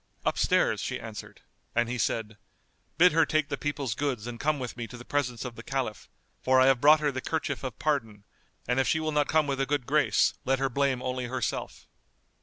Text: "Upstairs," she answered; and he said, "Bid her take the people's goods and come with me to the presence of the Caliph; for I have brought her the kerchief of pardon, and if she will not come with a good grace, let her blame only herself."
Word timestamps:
"Upstairs," 0.25 0.79
she 0.79 0.99
answered; 0.99 1.41
and 1.75 1.87
he 1.87 1.99
said, 1.99 2.39
"Bid 2.97 3.11
her 3.11 3.23
take 3.23 3.49
the 3.49 3.55
people's 3.57 3.93
goods 3.93 4.25
and 4.25 4.39
come 4.39 4.57
with 4.57 4.75
me 4.75 4.87
to 4.87 4.97
the 4.97 5.05
presence 5.05 5.45
of 5.45 5.55
the 5.55 5.61
Caliph; 5.61 6.09
for 6.41 6.59
I 6.59 6.65
have 6.65 6.81
brought 6.81 7.01
her 7.01 7.11
the 7.11 7.21
kerchief 7.21 7.63
of 7.63 7.77
pardon, 7.77 8.23
and 8.67 8.79
if 8.79 8.87
she 8.87 8.99
will 8.99 9.11
not 9.11 9.27
come 9.27 9.45
with 9.45 9.61
a 9.61 9.67
good 9.67 9.85
grace, 9.85 10.33
let 10.43 10.57
her 10.57 10.69
blame 10.69 11.03
only 11.03 11.25
herself." 11.25 11.85